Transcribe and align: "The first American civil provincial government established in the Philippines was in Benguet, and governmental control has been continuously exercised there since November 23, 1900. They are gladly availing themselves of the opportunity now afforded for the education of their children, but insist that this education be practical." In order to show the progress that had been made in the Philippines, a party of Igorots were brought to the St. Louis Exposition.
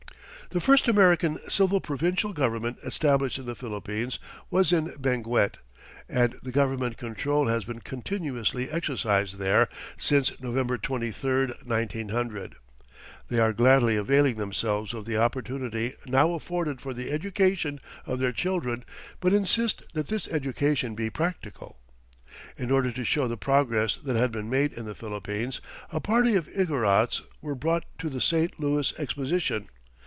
"The 0.53 0.59
first 0.59 0.89
American 0.89 1.37
civil 1.47 1.79
provincial 1.79 2.33
government 2.33 2.75
established 2.83 3.39
in 3.39 3.45
the 3.45 3.55
Philippines 3.55 4.19
was 4.49 4.73
in 4.73 4.93
Benguet, 4.99 5.55
and 6.09 6.35
governmental 6.51 6.97
control 6.97 7.47
has 7.47 7.63
been 7.63 7.79
continuously 7.79 8.69
exercised 8.69 9.37
there 9.37 9.69
since 9.95 10.37
November 10.41 10.77
23, 10.77 11.53
1900. 11.63 12.55
They 13.29 13.39
are 13.39 13.53
gladly 13.53 13.95
availing 13.95 14.35
themselves 14.35 14.93
of 14.93 15.05
the 15.05 15.15
opportunity 15.15 15.93
now 16.05 16.33
afforded 16.33 16.81
for 16.81 16.93
the 16.93 17.11
education 17.11 17.79
of 18.05 18.19
their 18.19 18.33
children, 18.33 18.83
but 19.21 19.31
insist 19.33 19.83
that 19.93 20.07
this 20.07 20.27
education 20.27 20.95
be 20.95 21.09
practical." 21.09 21.79
In 22.57 22.71
order 22.71 22.91
to 22.91 23.05
show 23.05 23.29
the 23.29 23.37
progress 23.37 23.95
that 23.95 24.17
had 24.17 24.33
been 24.33 24.49
made 24.49 24.73
in 24.73 24.83
the 24.83 24.95
Philippines, 24.95 25.61
a 25.93 26.01
party 26.01 26.35
of 26.35 26.49
Igorots 26.49 27.21
were 27.41 27.55
brought 27.55 27.85
to 27.99 28.09
the 28.09 28.19
St. 28.19 28.59
Louis 28.59 28.93
Exposition. 28.97 29.69